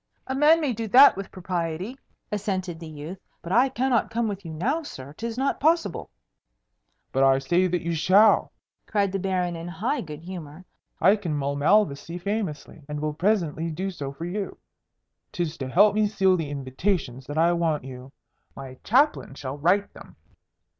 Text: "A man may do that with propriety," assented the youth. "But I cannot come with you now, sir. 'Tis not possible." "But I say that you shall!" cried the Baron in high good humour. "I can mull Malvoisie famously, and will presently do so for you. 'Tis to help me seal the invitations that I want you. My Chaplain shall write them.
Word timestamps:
"A 0.25 0.33
man 0.33 0.59
may 0.59 0.73
do 0.73 0.87
that 0.87 1.15
with 1.15 1.31
propriety," 1.31 1.95
assented 2.31 2.79
the 2.79 2.87
youth. 2.87 3.19
"But 3.43 3.51
I 3.51 3.69
cannot 3.69 4.09
come 4.09 4.27
with 4.27 4.43
you 4.43 4.51
now, 4.51 4.81
sir. 4.81 5.13
'Tis 5.13 5.37
not 5.37 5.59
possible." 5.59 6.09
"But 7.11 7.21
I 7.23 7.37
say 7.37 7.67
that 7.67 7.83
you 7.83 7.93
shall!" 7.93 8.51
cried 8.87 9.11
the 9.11 9.19
Baron 9.19 9.55
in 9.55 9.67
high 9.67 10.01
good 10.01 10.23
humour. 10.23 10.65
"I 10.99 11.15
can 11.17 11.35
mull 11.37 11.55
Malvoisie 11.55 12.17
famously, 12.17 12.81
and 12.89 12.99
will 12.99 13.13
presently 13.13 13.69
do 13.69 13.91
so 13.91 14.11
for 14.11 14.25
you. 14.25 14.57
'Tis 15.31 15.55
to 15.59 15.67
help 15.69 15.93
me 15.93 16.07
seal 16.07 16.35
the 16.35 16.49
invitations 16.49 17.27
that 17.27 17.37
I 17.37 17.53
want 17.53 17.83
you. 17.83 18.11
My 18.55 18.79
Chaplain 18.83 19.35
shall 19.35 19.59
write 19.59 19.93
them. 19.93 20.15